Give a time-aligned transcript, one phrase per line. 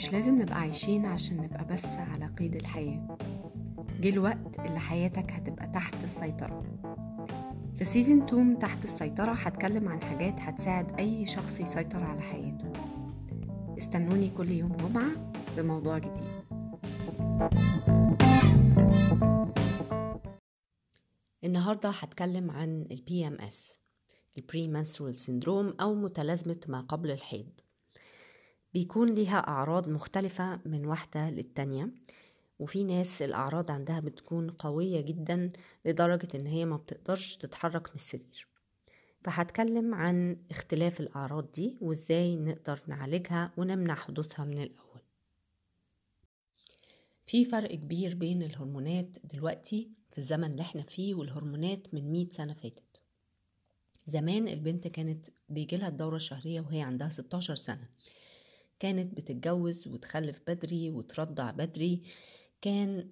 [0.00, 3.18] مش لازم نبقى عايشين عشان نبقى بس على قيد الحياة.
[4.00, 6.62] جه الوقت اللي حياتك هتبقى تحت السيطرة.
[7.74, 12.72] في سيزن 2 تحت السيطرة هتكلم عن حاجات هتساعد أي شخص يسيطر على حياته.
[13.78, 16.30] استنوني كل يوم جمعة بموضوع جديد.
[21.44, 23.78] النهاردة هتكلم عن ال PMS
[24.38, 27.50] ال Premenstrual Syndrome أو متلازمة ما قبل الحيض.
[28.74, 31.88] بيكون ليها أعراض مختلفة من واحدة للتانية
[32.58, 35.50] وفي ناس الأعراض عندها بتكون قوية جدا
[35.84, 38.46] لدرجة إن هي ما بتقدرش تتحرك من السرير.
[39.24, 45.00] فهتكلم عن اختلاف الأعراض دي وإزاي نقدر نعالجها ونمنع حدوثها من الأول.
[47.26, 52.54] في فرق كبير بين الهرمونات دلوقتي في الزمن اللي إحنا فيه والهرمونات من 100 سنة
[52.54, 52.82] فاتت.
[54.06, 57.88] زمان البنت كانت بيجيلها الدورة الشهرية وهي عندها 16 سنة.
[58.80, 62.02] كانت بتتجوز وتخلف بدري وترضع بدري
[62.60, 63.10] كان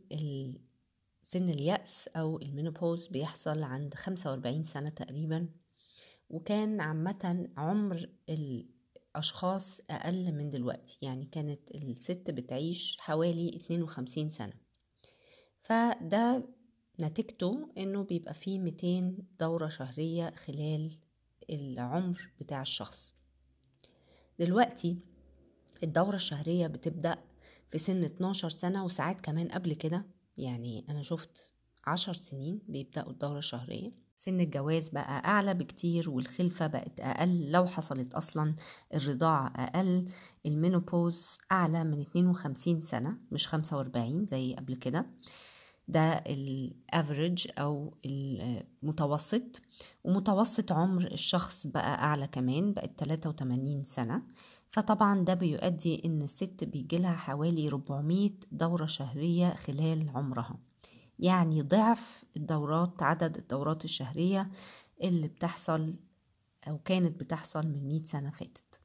[1.23, 5.49] سن اليأس أو المينوبوز بيحصل عند 45 سنة تقريبا
[6.31, 14.53] وكان عامة عمر الأشخاص أقل من دلوقتي يعني كانت الست بتعيش حوالي 52 سنة.
[15.63, 16.49] فده
[17.01, 20.99] نتيجته إنه بيبقى فيه 200 دورة شهرية خلال
[21.51, 23.15] العمر بتاع الشخص.
[24.39, 24.99] دلوقتي
[25.83, 27.19] الدورة الشهرية بتبدأ
[27.71, 30.07] في سن 12 سنة وساعات كمان قبل كده.
[30.37, 31.53] يعني أنا شفت
[31.87, 33.93] عشر سنين بيبدأوا الدورة الشهرية.
[34.17, 37.51] سن الجواز بقى أعلى بكتير والخلفة بقت أقل.
[37.51, 38.55] لو حصلت أصلا
[38.95, 40.09] الرضاعة أقل.
[40.47, 45.07] المينوبوز أعلى من 52 سنة مش 45 زي قبل كده.
[45.89, 49.63] ده الافريج أو المتوسط
[50.05, 54.23] ومتوسط عمر الشخص بقى أعلى كمان بقت 83 سنة.
[54.71, 60.59] فطبعا ده بيؤدي إن الست بيجيلها حوالي 400 دورة شهرية خلال عمرها.
[61.19, 64.51] يعني ضعف الدورات عدد الدورات الشهرية
[65.03, 65.95] اللي بتحصل
[66.69, 68.81] أو كانت بتحصل من 100 سنة فاتت.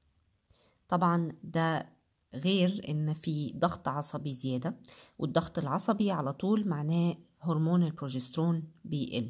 [0.88, 1.93] طبعا ده
[2.36, 4.76] غير إن في ضغط عصبي زيادة
[5.20, 9.30] والضغط العصبي على طول معناه هرمون البروجسترون بيقل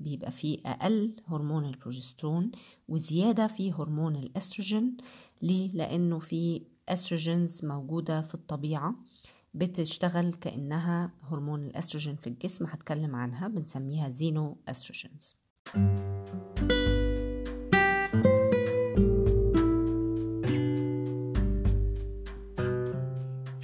[0.00, 2.50] بيبقى فيه أقل هرمون البروجسترون
[2.88, 4.96] وزيادة في هرمون الأستروجين
[5.42, 8.94] ليه؟ لأنه في estrogens موجودة في الطبيعة
[9.54, 15.36] بتشتغل كأنها هرمون الأستروجين في الجسم هتكلم عنها بنسميها xenoestrogens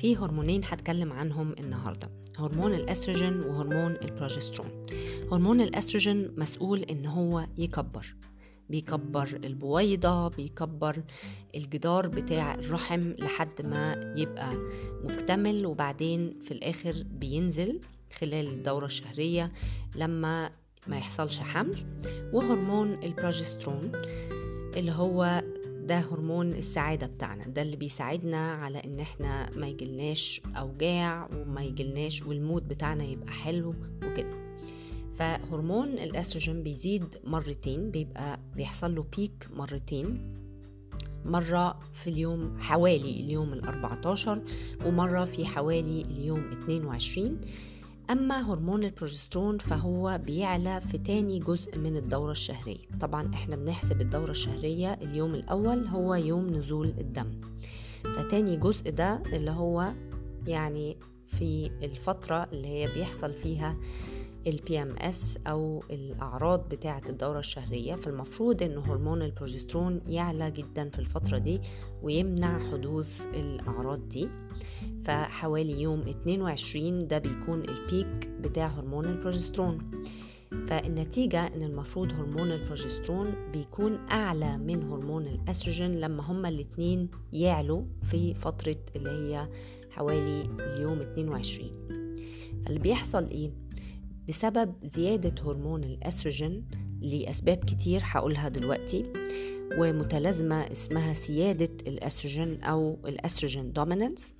[0.05, 2.11] في هرمونين هتكلم عنهم النهارده.
[2.39, 4.87] هرمون الاستروجين وهرمون البروجسترون.
[5.33, 8.15] هرمون الاستروجين مسؤول إن هو يكبر.
[8.71, 11.03] بيكبر البويضة بيكبر
[11.55, 14.55] الجدار بتاع الرحم لحد ما يبقى
[15.05, 17.81] مكتمل وبعدين في الآخر بينزل
[18.21, 19.49] خلال الدورة الشهرية
[19.97, 20.51] لما
[20.87, 21.87] ما يحصلش حمل.
[22.33, 23.93] وهرمون البروجسترون
[24.77, 25.43] اللي هو
[25.85, 32.23] ده هرمون السعادة بتاعنا ده اللي بيساعدنا على إن إحنا ما يجلناش أوجاع وما يجلناش
[32.23, 33.75] وال mood بتاعنا يبقى حلو
[34.07, 34.45] وكده.
[35.19, 40.35] فهرمون الأستروجين بيزيد مرتين بيبقى بيحصل له peak مرتين
[41.25, 44.43] مرة في اليوم حوالي اليوم الأربعتاشر
[44.87, 47.41] ومرة في حوالي اليوم 22
[48.11, 52.89] أما هرمون البروجسترون فهو بيعلى في تاني جزء من الدورة الشهرية.
[53.01, 57.41] طبعا إحنا بنحسب الدورة الشهرية اليوم الأول هو يوم نزول الدم.
[58.05, 59.93] فتاني جزء ده اللي هو
[60.47, 63.77] يعني في الفترة اللي هي بيحصل فيها
[64.47, 71.39] ال PMS أو الأعراض بتاعة الدورة الشهرية فالمفروض إن هرمون البروجسترون يعلى جدا في الفترة
[71.39, 71.61] دي
[72.03, 74.29] ويمنع حدوث الأعراض دي.
[75.05, 79.79] فحوالي يوم 22 ده بيكون ال peak بتاع هرمون البروجسترون.
[80.69, 88.35] فالنتيجة إن المفروض هرمون البروجسترون بيكون أعلى من هرمون الأستروجين لما هما الاتنين يعلوا في
[88.35, 89.49] فترة اللي هي
[89.91, 91.71] حوالي اليوم 22
[92.67, 93.51] اللي بيحصل إيه؟
[94.29, 96.65] بسبب زيادة هرمون الأستروجين
[97.01, 99.13] لأسباب كتير هقولها دلوقتي
[99.79, 104.33] ومتلازمة اسمها سيادة الأستروجين أو ال estrogen dominance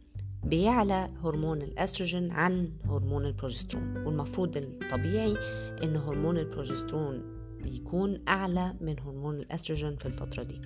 [0.45, 3.97] بيعلى هرمون الأستروجين عن هرمون البروجسترون.
[3.97, 5.37] والمفروض الطبيعي
[5.83, 7.23] إن هرمون البروجسترون
[7.63, 10.61] بيكون أعلى من هرمون الأستروجين في الفترة دي.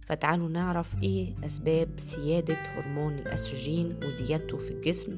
[0.00, 5.16] فتعالوا نعرف إيه أسباب سيادة هرمون الأستروجين وزيادته في الجسم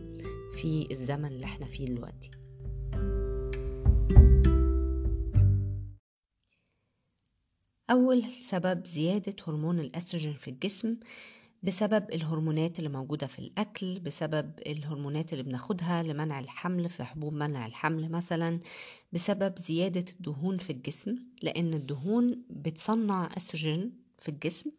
[0.52, 2.30] في الزمن اللي إحنا فيه دلوقتي.
[7.90, 10.96] أول سبب زيادة هرمون الأستروجين في الجسم
[11.62, 17.66] بسبب الهرمونات اللي موجودة في الأكل بسبب الهرمونات اللي بناخدها لمنع الحمل في حبوب منع
[17.66, 18.60] الحمل مثلا
[19.12, 24.70] بسبب زيادة الدهون في الجسم لأن الدهون بتصنع أستروجين في الجسم.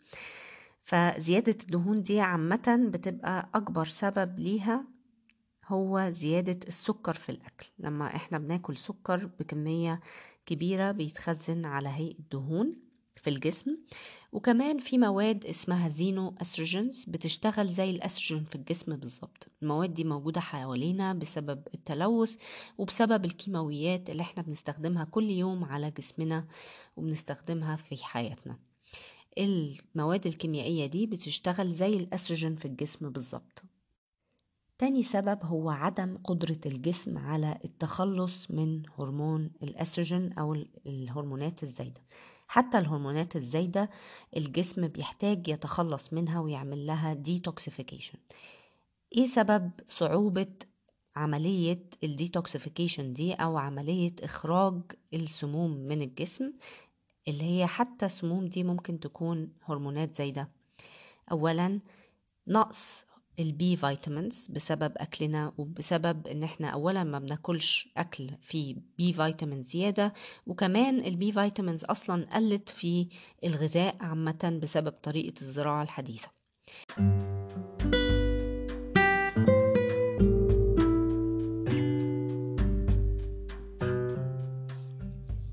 [0.83, 4.85] فزيادة الدهون دي عامة بتبقى أكبر سبب ليها
[5.67, 7.67] هو زيادة السكر في الأكل.
[7.79, 9.99] لما إحنا بناكل سكر بكمية
[10.45, 12.84] كبيرة بيتخزن على هيئة دهون.
[13.25, 13.77] في الجسم
[14.31, 19.47] وكمان في مواد اسمها xenoestrogens بتشتغل زي الاستروجين في الجسم بالظبط.
[19.61, 22.35] المواد دي موجودة حوالينا بسبب التلوث
[22.77, 26.47] وبسبب الكيماويات اللي إحنا بنستخدمها كل يوم على جسمنا
[26.97, 28.59] وبنستخدمها في حياتنا.
[29.37, 33.63] المواد الكيميائية دي بتشتغل زي الاستروجين في الجسم بالظبط.
[34.77, 40.53] تاني سبب هو عدم قدرة الجسم على التخلص من هرمون الأستروجين أو
[40.87, 42.01] الهرمونات الزايدة.
[42.47, 43.89] حتى الهرمونات الزايدة
[44.37, 48.19] الجسم بيحتاج يتخلص منها ويعمل لها detoxification
[49.17, 50.53] إيه سبب صعوبة
[51.15, 54.81] عملية ال detoxification دي أو عملية إخراج
[55.13, 56.53] السموم من الجسم؟
[57.27, 60.49] اللي هي حتى السموم دي ممكن تكون هرمونات زايدة.
[61.31, 61.79] أولا
[62.47, 63.05] نقص
[63.39, 69.63] ال B vitamins بسبب أكلنا وبسبب إن إحنا اولا ما بناكلش أكل فيه B vitamin
[69.63, 70.13] زيادة
[70.47, 73.07] وكمان ال B vitamins أصلا قلت في
[73.43, 76.29] الغذاء عامة بسبب طريقة الزراعة الحديثة.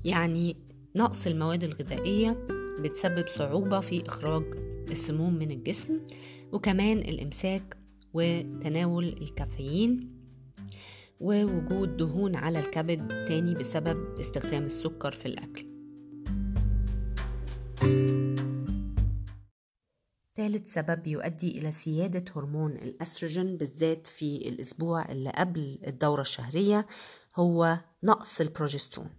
[0.05, 0.57] يعني
[0.95, 2.47] نقص المواد الغذائية
[2.79, 5.99] بتسبب صعوبة في إخراج السموم من الجسم
[6.51, 7.77] وكمان الإمساك
[8.13, 10.13] وتناول الكافيين
[11.19, 15.73] ووجود دهون على الكبد تاني بسبب استخدام السكر في الأكل.
[20.35, 26.87] ثالث سبب يؤدي إلى سيادة هرمون الأستروجين بالذات في الأسبوع اللي قبل الدورة الشهرية
[27.35, 29.09] هو نقص البروجسترون.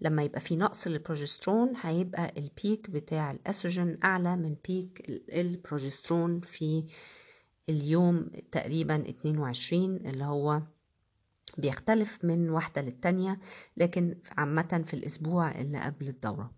[0.00, 6.84] لما يبقى في نقص للبروجسترون هيبقى ال peak بتاع الاستروجين أعلى من peak البروجسترون في
[7.68, 10.62] اليوم تقريبا 22 اللي هو
[11.58, 13.40] بيختلف من واحدة للتانية
[13.76, 16.50] لكن عامة في الأسبوع اللي قبل الدورة.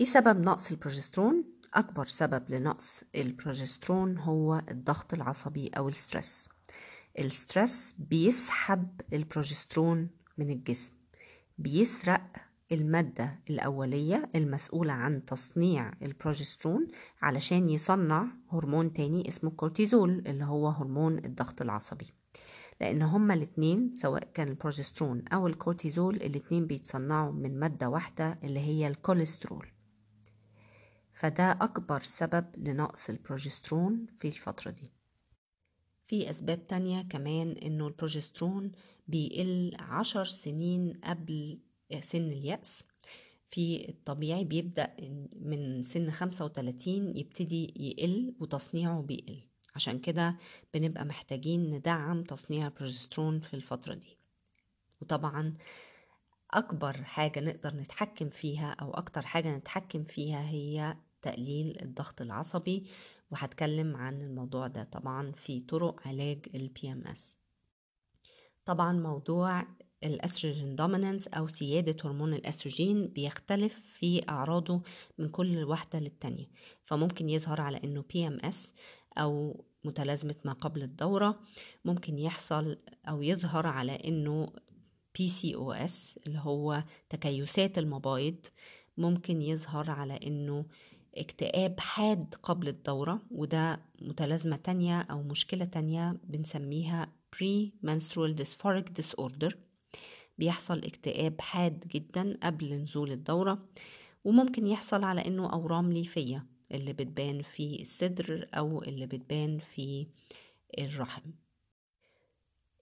[0.00, 1.44] إيه سبب نقص البروجسترون؟
[1.74, 6.48] أكبر سبب لنقص البروجسترون هو الضغط العصبي أو ال stress
[7.18, 10.92] ال stress بيسحب البروجسترون من الجسم.
[11.58, 12.22] بيسرق
[12.72, 16.88] المادة الأولية المسؤولة عن تصنيع البروجسترون
[17.22, 22.06] علشان يصنع هرمون تاني اسمه الكورتيزول اللي هو هرمون الضغط العصبي.
[22.80, 28.88] لأن هما الاتنين سواء كان البروجسترون أو الكورتيزول الاتنين بيتصنعوا من مادة واحدة اللي هي
[28.88, 29.66] الكوليسترول.
[31.12, 34.92] فده أكبر سبب لنقص البروجسترون في الفترة دي.
[36.06, 38.72] في أسباب تانية كمان إنه البروجسترون
[39.06, 41.58] بيقل عشر سنين قبل
[42.00, 42.84] سن اليأس.
[43.50, 44.96] في الطبيعي بيبدأ
[45.40, 49.40] من سن خمسة وتلاتين يبتدي يقل وتصنيعه بيقل.
[49.74, 50.36] عشان كده
[50.74, 54.18] بنبقى محتاجين ندعم تصنيع البروجسترون في الفترة دي.
[55.02, 55.54] وطبعا
[56.50, 62.84] أكبر حاجة نقدر نتحكم فيها أو أكتر حاجة نتحكم فيها هي تقليل الضغط العصبي
[63.30, 67.43] وهتكلم عن الموضوع ده طبعا في طرق علاج ال PMS
[68.64, 69.62] طبعا موضوع
[70.04, 74.82] ال estrogen dominance أو سيادة هرمون الاستروجين بيختلف في أعراضه
[75.18, 76.46] من كل واحدة للتانية.
[76.84, 78.56] فممكن يظهر على إنه PMS
[79.18, 81.40] أو متلازمة ما قبل الدورة
[81.84, 82.78] ممكن يحصل
[83.08, 84.52] أو يظهر على إنه
[85.18, 88.36] PCOS اللي هو تكيسات المبايض
[88.98, 90.66] ممكن يظهر على إنه
[91.16, 99.54] اكتئاب حاد قبل الدورة وده متلازمة تانية أو مشكلة تانية بنسميها pre-menstrual dysphoric disorder.
[100.38, 103.68] بيحصل اكتئاب حاد جدا قبل نزول الدورة
[104.24, 110.06] وممكن يحصل على إنه أورام ليفية اللي بتبان في الصدر أو اللي بتبان في
[110.78, 111.30] الرحم.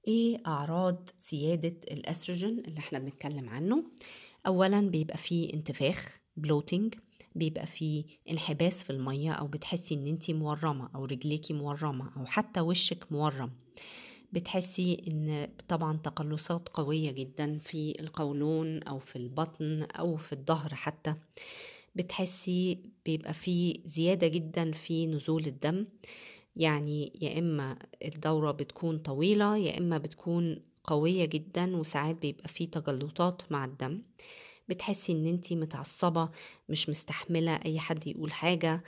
[0.08, 3.84] إيه أعراض سيادة الأستروجين اللي إحنا بنتكلم عنه؟
[4.46, 6.94] اولا بيبقى فيه انتفاخ bloating
[7.34, 12.60] بيبقى فيه انحباس في المية أو بتحسي إن أنتي مورمة أو رجليكي مورمة أو حتى
[12.60, 13.50] وشك مورم.
[14.32, 21.14] بتحسي إن طبعا تقلصات قوية جدا في القولون أو في البطن أو في الظهر حتى.
[21.94, 25.86] بتحسي بيبقى في زيادة جدا في نزول الدم.
[26.56, 33.42] يعني يا إما الدورة بتكون طويلة يا إما بتكون قوية جدا وساعات بيبقى في تجلطات
[33.52, 34.02] مع الدم.
[34.68, 36.28] بتحسي إن انتي متعصبة
[36.68, 38.82] مش مستحملة أي حد يقول حاجة.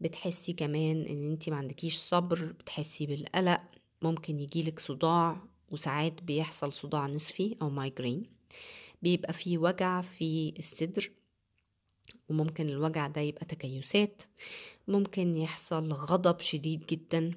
[0.00, 3.60] بتحسي كمان إن انت ما عندكيش صبر بتحسي بالقلق.
[4.02, 5.36] ممكن يجيلك صداع
[5.70, 8.22] وساعات بيحصل صداع نصفي أو مايجرين
[9.02, 11.10] بيبقى فيه وجع في الصدر
[12.28, 14.22] وممكن الوجع ده يبقى تكيسات.
[14.88, 17.30] ممكن يحصل غضب شديد جدا.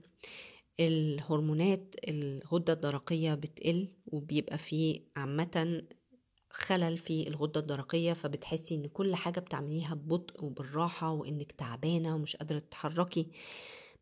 [0.80, 5.84] الهرمونات الغدة الدرقية بتقل وبيبقى فيه عامة
[6.50, 12.60] خلل في الغدة الدرقية فبتحسي إن كل حاجة بتعمليها ببطء وبالراحة وإنك تعبانة ومش قادرة
[12.60, 13.28] تتحركي.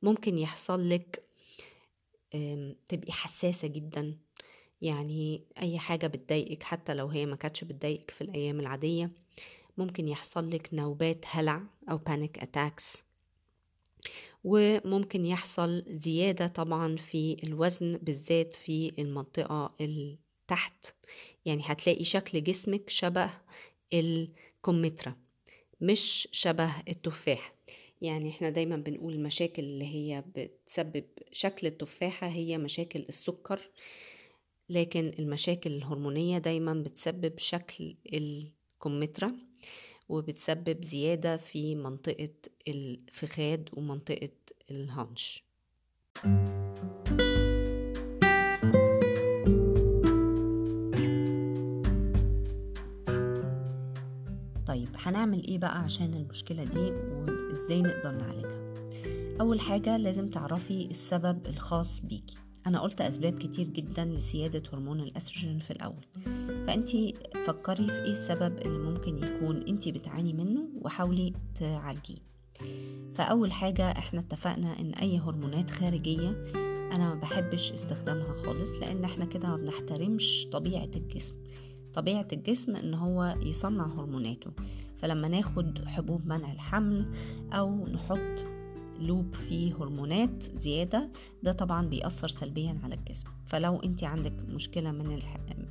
[0.04, 1.29] ممكن يحصل لك
[2.88, 4.18] تبقي حساسة جدا.
[4.82, 9.12] يعني أي حاجة بتضايقك حتى لو هي ما كانتش بتضايقك في الأيام العادية
[9.78, 13.04] ممكن يحصل لك نوبات هلع أو panic attacks
[14.44, 19.76] وممكن يحصل زيادة طبعا في الوزن بالذات في المنطقة
[20.48, 20.86] تحت
[21.46, 23.30] يعني هتلاقي شكل جسمك شبه
[23.94, 25.14] الكمثرى
[25.82, 27.54] مش شبه التفاح.
[28.02, 33.70] يعني إحنا دايما بنقول المشاكل اللي هي بتسبب شكل التفاحة هي مشاكل السكر
[34.70, 39.32] لكن المشاكل الهرمونية دايما بتسبب شكل الكمثرى
[40.10, 42.30] وبتسبب زيادة في منطقة
[42.68, 44.30] الفخاد ومنطقة
[44.72, 45.44] الهانش.
[54.68, 56.94] طيب هنعمل إيه بقى عشان المشكلة دي؟
[57.70, 58.74] وازاي نقدر نعالجها.
[59.42, 62.36] أول حاجة لازم تعرفي السبب الخاص بيكي.
[62.68, 66.06] أنا قلت أسباب كتير جدا لسيادة هرمون الأستروجين في الأول.
[66.68, 67.14] فانتي
[67.46, 72.18] فكري في إيه السبب اللي ممكن يكون انتي بتعاني منه وحاولي تعالجيه.
[73.16, 76.44] فأول حاجة إحنا اتفقنا إن أي هرمونات خارجية
[76.92, 81.36] أنا ما بحبش استخدامها خالص لأن إحنا كده ما بنحترمش طبيعة الجسم.
[81.94, 84.52] طبيعة الجسم إن هو يصنع هرموناته.
[85.02, 87.06] فلما ناخد حبوب منع الحمل
[87.54, 88.46] أو نحط
[89.00, 91.10] لوب فيه هرمونات زيادة
[91.44, 95.20] ده طبعا بيأثر سلبيا على الجسم فلو انت عندك مشكلة من.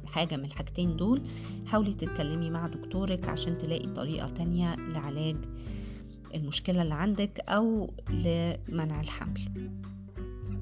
[0.06, 1.22] حاجة من الحاجتين دول
[1.66, 5.36] حاولي تتكلمي مع دكتورك عشان تلاقي طريقة تانية لعلاج
[6.34, 9.70] المشكلة اللي عندك أو لمنع الحمل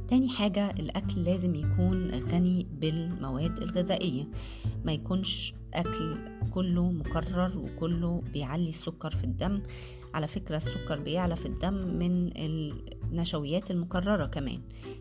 [0.09, 4.25] تاني حاجة الأكل لازم يكون غني بالمواد الغذائية.
[4.85, 6.17] ما يكونش أكل
[6.51, 9.63] كله مكرر وكله بيعلي السكر في الدم.
[10.15, 14.61] على فكرة السكر بيعلى في الدم من النشويات المكررة كمان.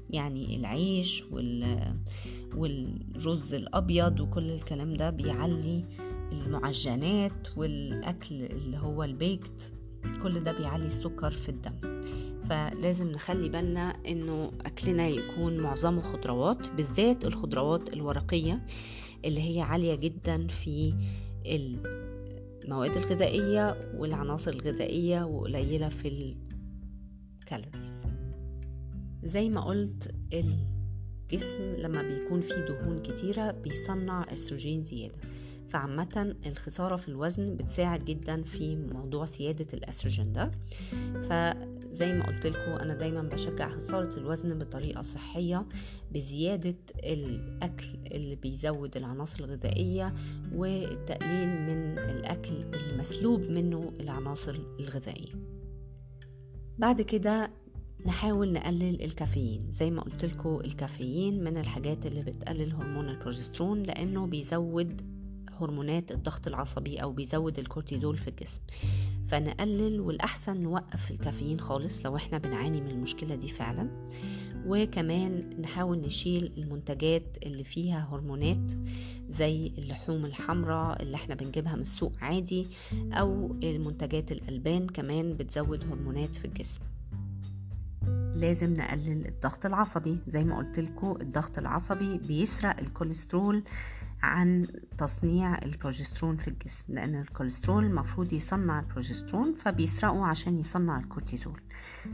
[0.10, 1.80] يعني العيش وال...
[2.56, 5.84] والرز الأبيض وكل الكلام ده بيعلي
[6.32, 9.74] المعجنات والأكل اللي هو البيكت.
[10.24, 12.02] كل ده بيعلي السكر في الدم.
[12.50, 18.62] فلازم نخلي بالنا إنه أكلنا يكون معظمه خضروات بالذات الخضروات الورقية
[19.26, 20.94] اللي هي عالية جدا في
[21.46, 26.36] المواد الغذائية والعناصر الغذائية وقليلة في
[27.42, 28.04] الكالوريز.
[29.24, 35.20] زي ما قلت الجسم لما بيكون فيه دهون كتيرة بيصنع استروجين زيادة.
[35.70, 40.52] فعامة الخسارة في الوزن بتساعد جدا في موضوع سيادة الأستروجين ده.
[41.96, 45.66] فزي ما قلت لكم أنا دايما بشجع خسارة الوزن بطريقة صحية
[46.12, 50.14] بزيادة الأكل اللي بيزود العناصر الغذائية
[50.54, 55.34] والتقليل من الأكل اللي مسلوب منه العناصر الغذائية.
[56.78, 57.52] بعد كده
[58.06, 59.72] نحاول نقلل الكافيين.
[59.72, 65.02] زي ما قلت لكم الكافيين من الحاجات اللي بتقلل هرمون البروجسترون لأنه بيزود
[65.52, 68.62] هرمونات الضغط العصبي أو بيزود الكورتيزول في الجسم.
[69.28, 74.08] فنقلل والأحسن نوقف الكافيين خالص لو إحنا بنعاني من المشكلة دي فعلا.
[74.68, 78.72] وكمان نحاول نشيل المنتجات اللي فيها هرمونات
[79.30, 82.68] زي اللحوم الحمراء اللي إحنا بنجيبها من السوق عادي
[83.14, 86.82] أو المنتجات الألبان كمان بتزود هرمونات في الجسم.
[88.36, 90.18] لازم نقلل الضغط العصبي.
[90.28, 93.64] زي ما قلت لكم الضغط العصبي بيسرق الكوليسترول
[94.26, 94.66] عن
[94.98, 101.62] تصنيع البروجسترون في الجسم لأن الكوليسترول المفروض يصنع البروجسترون فبيسرقه عشان يصنع الكورتيزول.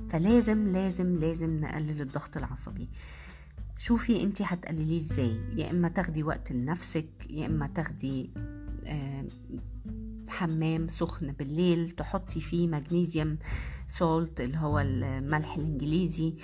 [0.10, 2.90] فلازم لازم لازم نقلل الضغط العصبي.
[3.78, 5.40] شوفي انت هتقلليه إزاي.
[5.56, 8.30] يا إما تاخدي وقت لنفسك يا إما تاخدي
[10.28, 13.38] حمام سخن بالليل تحطي فيه مغنيسيوم
[13.88, 16.36] سولت اللي هو الملح الإنجليزي.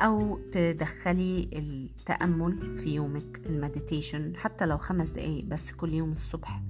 [0.00, 6.62] أو تدخلي التأمل في يومك المديتيشن حتى لو خمس دقايق بس كل يوم الصبح.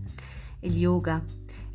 [0.64, 1.22] اليوجا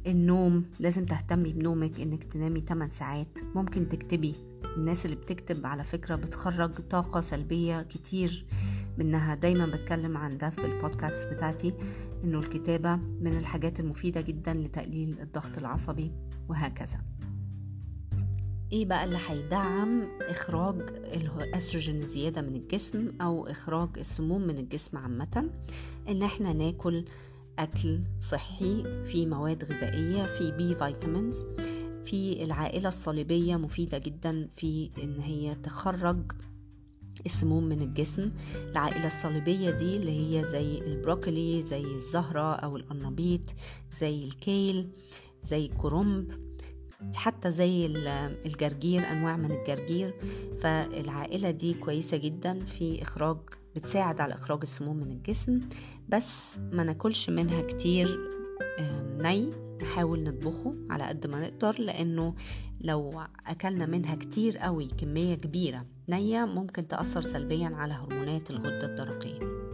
[0.08, 3.40] النوم لازم تهتمي بنومك إنك تنامي 8 ساعات.
[3.56, 4.36] ممكن تكتبي.
[4.78, 8.46] الناس اللي بتكتب على فكرة بتخرج طاقة سلبية كتير
[8.98, 11.74] منها دايما بتكلم عن ده في البودكاست بتاعتي
[12.24, 16.12] إنه الكتابة من الحاجات المفيدة جدا لتقليل الضغط العصبي
[16.50, 17.15] وهكذا.
[18.72, 20.76] إيه بقى اللي هيدعم إخراج
[21.14, 25.50] الأستروجين الزيادة من الجسم أو إخراج السموم من الجسم عامة؟
[26.10, 27.06] إن إحنا ناكل
[27.60, 31.44] أكل صحي فيه مواد غذائية فيه B vitamins
[32.06, 36.32] في العائلة الصليبية مفيدة جدا في إن هي تخرج
[37.26, 38.32] السموم من الجسم.
[38.56, 43.42] العائلة الصليبية دي اللي هي زي البروكلي زي الزهرة أو القرنبيط
[44.02, 44.90] زي الكيل
[45.44, 46.45] زي الكرنب
[47.16, 47.86] حتى زي
[48.46, 50.14] الجرجير أنواع من الجرجير.
[50.62, 53.38] فالعائلة دي كويسة جدا في إخراج
[53.76, 55.60] بتساعد على إخراج السموم من الجسم.
[56.10, 58.20] بس ما ناكلش منها كتير
[59.18, 59.50] ني.
[59.82, 62.36] نحاول نطبخه على قد ما نقدر لأنه
[62.82, 69.65] لو أكلنا منها كتير قوي كمية كبيرة نية ممكن تأثر سلبيا على هرمونات الغدة الدرقية.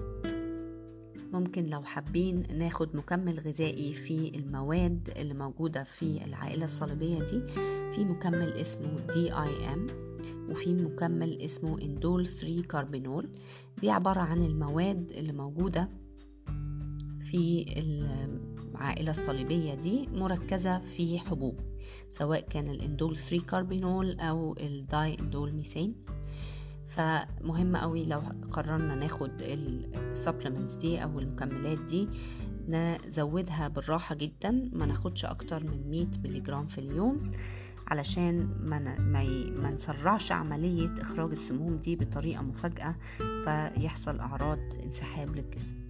[1.34, 7.42] ممكن لو حابين ناخد مكمل غذائي في المواد اللي موجودة في العائلة الصليبية دي
[7.94, 9.86] في مكمل اسمه دي اي ام
[10.50, 13.30] وفي مكمل اسمه indole 3 carbinol
[13.82, 15.90] دي عبارة عن المواد اللي موجودة
[17.32, 21.60] في العائلة الصليبية دي مركزة في حبوب
[22.10, 25.96] سواء كان ال indole 3 carbinol أو ال diindolylmethane
[26.96, 28.22] فمهم قوي لو
[28.52, 32.10] قررنا ناخد ال supplements دي أو المكملات دي
[32.68, 37.28] نزودها بالراحة جدا ما ناخدش أكتر من 100 ملغ في اليوم
[37.88, 42.96] علشان ما, ما, ما نسرعش عملية إخراج السموم دي بطريقة مفاجئة
[43.44, 45.81] فيحصل أعراض انسحاب للجسم.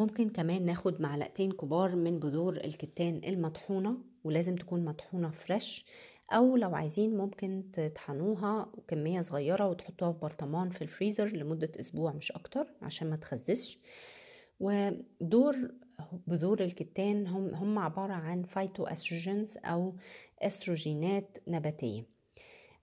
[0.00, 5.84] ممكن كمان ناخد معلقتين كبار من بذور الكتان المطحونة ولازم تكون مطحونة فريش
[6.32, 12.32] أو لو عايزين ممكن تطحنوها كمية صغيرة وتحطوها في برطمان في الفريزر لمدة أسبوع مش
[12.32, 13.78] أكتر عشان ما تخزسش
[14.60, 15.56] ودور
[16.26, 19.96] بذور الكتان هم, هم عبارة عن phytoestrogens أو
[20.42, 22.19] أستروجينات نباتية.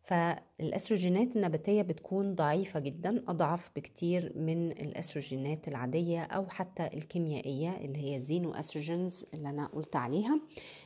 [0.08, 8.16] فالأستروجينات النباتية بتكون ضعيفة جدا أضعف بكتير من الأستروجينات العادية أو حتى الكيميائية اللي هي
[8.16, 10.42] ال xenoestrogens اللي أنا قلت عليها.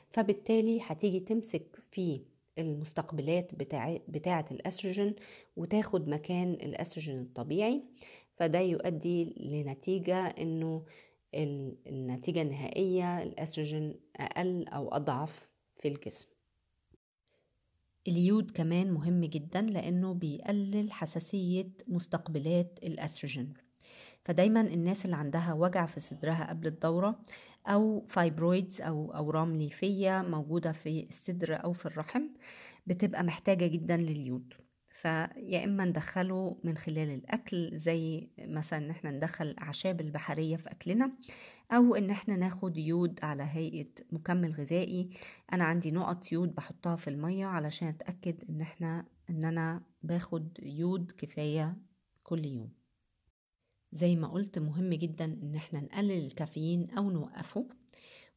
[0.09, 2.21] فبالتالي هتيجي تمسك في
[2.57, 5.15] المستقبلات بتاع بتاعة الأستروجين
[5.57, 7.83] وتاخد مكان الأستروجين الطبيعي.
[8.35, 10.85] فده يؤدي لنتيجة إنه
[11.87, 16.30] النتيجة النهائية الأستروجين أقل أو أضعف في الجسم.
[18.07, 23.53] اليود كمان مهم جدا لأنه بيقلل حساسية مستقبلات الأستروجين.
[24.25, 27.19] فدايما الناس اللي عندها وجع في صدرها قبل الدورة
[27.67, 32.21] أو fibroids أو أورام ليفية موجودة في الصدر أو في الرحم
[32.87, 34.53] بتبقى محتاجة جدا لليود.
[35.01, 41.11] فيا إما ندخله من خلال الأكل زي مثلا إن إحنا ندخل الأعشاب البحرية في أكلنا
[41.71, 45.09] أو إن إحنا ناخد يود على هيئة مكمل غذائي.
[45.53, 51.11] أنا عندي نقط يود بحطها في المية علشان أتأكد إن إحنا إن أنا باخد يود
[51.17, 51.77] كفاية
[52.23, 52.69] كل يوم.
[53.91, 57.67] زي ما قلت مهم جدا إن إحنا نقلل الكافيين أو نوقفه.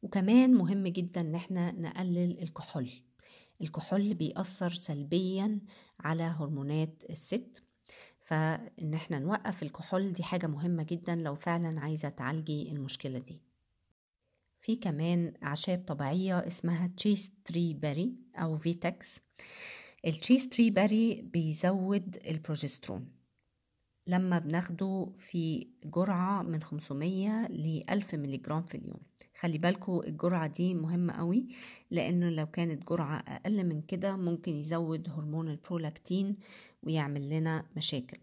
[0.01, 2.89] وكمان مهم جدا إن إحنا نقلل الكحول.
[3.61, 5.59] الكحول بيأثر سلبيا
[5.99, 7.63] على هرمونات الست
[8.19, 13.41] فإن إحنا نوقف الكحول دي حاجة مهمة جدا لو فعلا عايزة تعالجي المشكلة دي.
[14.61, 19.19] في كمان أعشاب طبيعية اسمها chaste tree berry أو vitex
[20.05, 23.11] ال chaste tree berry بيزود البروجسترون
[24.07, 28.99] لما بناخده في جرعة من 500 ل 1000 ملغ في اليوم.
[29.39, 31.47] خلي بالكو الجرعة دي مهمة قوي
[31.91, 36.35] لأنه لو كانت جرعة أقل من كده ممكن يزود هرمون البرولاكتين
[36.83, 38.17] ويعمل لنا مشاكل.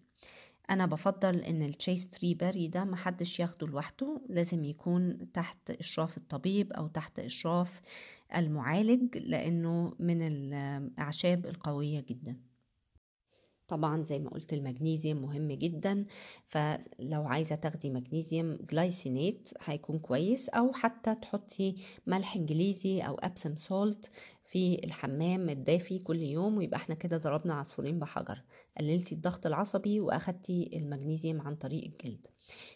[0.70, 6.16] أنا بفضل إن ال chaste tree berry ده محدش ياخده لوحده لازم يكون تحت إشراف
[6.16, 7.80] الطبيب أو تحت إشراف
[8.36, 12.51] المعالج لأنه من الأعشاب القوية جداً.
[13.72, 16.04] طبعا زي ما قلت المغنيسيوم مهم جدا
[16.46, 21.74] فلو عايزة تاخدي magnesium glycinate هيكون كويس أو حتى تحطي
[22.06, 24.10] ملح إنجليزي أو Epsom salt
[24.44, 28.42] في الحمام الدافي كل يوم ويبقى إحنا كده ضربنا عصفورين بحجر.
[28.78, 32.26] قللتي الضغط العصبي وأخدتي المغنيسيوم عن طريق الجلد.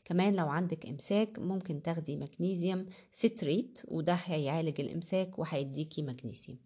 [0.04, 6.58] كمان لو عندك إمساك ممكن تاخدي magnesium citrate وده هيعالج الإمساك وهيديكي مغنيسيوم.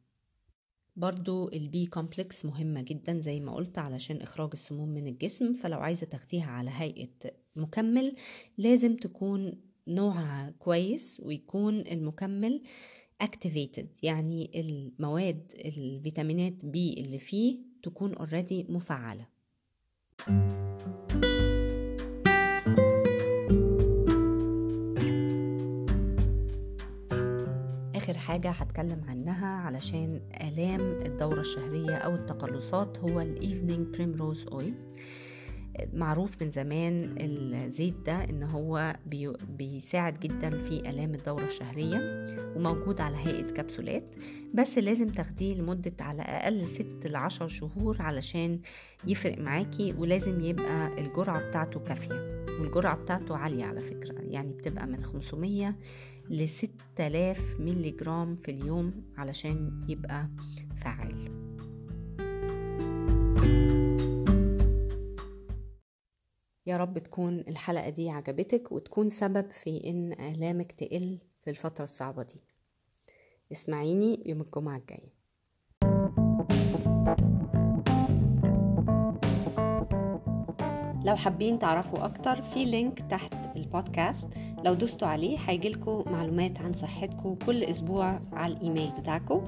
[1.00, 5.78] برضو ال B complex مهمة جدا زي ما قلت علشان إخراج السموم من الجسم فلو
[5.78, 7.08] عايزة تاخديها على هيئة
[7.56, 8.14] مكمل
[8.58, 9.52] لازم تكون
[9.88, 12.62] نوعها كويس ويكون المكمل
[13.22, 19.26] activated يعني المواد الفيتامينات بي اللي فيه تكون already مفعلة.
[28.10, 34.74] آخر حاجة هتكلم عنها علشان آلام الدورة الشهرية أو التقلصات هو ال evening primrose oil
[35.92, 43.00] معروف من زمان الزيت ده إن هو بي بيساعد جدا في آلام الدورة الشهرية وموجود
[43.00, 44.16] على هيئة كبسولات
[44.54, 48.60] بس لازم تاخديه لمدة على الاقل ست لعشر شهور علشان
[49.06, 52.40] يفرق معاكي ولازم يبقى الجرعة بتاعته كافية.
[52.60, 55.74] والجرعة بتاعته عالية على فكرة يعني بتبقى من 500
[56.30, 60.28] ل 6000 ملي جرام في اليوم علشان يبقى
[60.76, 61.30] فعال.
[66.66, 72.22] يا رب تكون الحلقة دي عجبتك وتكون سبب في إن آلامك تقل في الفترة الصعبة
[72.22, 72.40] دي.
[73.52, 75.20] اسمعيني يوم الجمعة الجاية.
[81.04, 83.39] لو حابين تعرفوا أكتر في link تحت
[83.74, 84.28] البودكاست.
[84.64, 89.42] لو دوستوا عليه هيجيلكوا معلومات عن صحتكم كل أسبوع على الإيميل بتاعكم.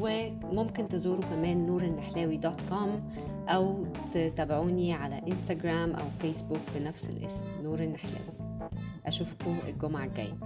[0.00, 3.10] وممكن تزوروا كمان نور النحلاوي dot com
[3.48, 8.32] أو تتابعوني على انستغرام أو فيسبوك بنفس الاسم نور النحلاوي
[9.06, 10.38] أشوفكم الجمعة الجاية.